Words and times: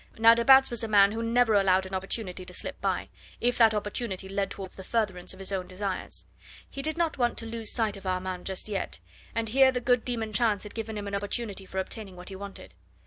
Now 0.17 0.33
de 0.33 0.43
Batz 0.43 0.71
was 0.71 0.83
a 0.83 0.87
man 0.87 1.11
who 1.11 1.21
never 1.21 1.53
allowed 1.53 1.85
an 1.85 1.93
opportunity 1.93 2.43
to 2.43 2.55
slip 2.55 2.81
by, 2.81 3.09
if 3.39 3.55
that 3.59 3.75
opportunity 3.75 4.27
led 4.27 4.49
towards 4.49 4.75
the 4.75 4.83
furtherance 4.83 5.31
of 5.31 5.37
his 5.37 5.51
own 5.51 5.67
desires. 5.67 6.25
He 6.67 6.81
did 6.81 6.97
not 6.97 7.19
want 7.19 7.37
to 7.37 7.45
lose 7.45 7.71
sight 7.71 7.95
of 7.95 8.07
Armand 8.07 8.47
just 8.47 8.67
yet, 8.67 8.97
and 9.35 9.49
here 9.49 9.71
the 9.71 9.79
good 9.79 10.03
demon 10.03 10.33
Chance 10.33 10.63
had 10.63 10.73
given 10.73 10.97
him 10.97 11.07
an 11.07 11.13
opportunity 11.13 11.67
for 11.67 11.77
obtaining 11.77 12.15
what 12.15 12.29
he 12.29 12.35
wanted. 12.35 12.73